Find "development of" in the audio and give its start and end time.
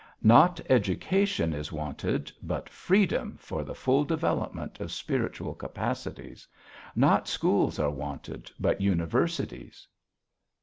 4.03-4.91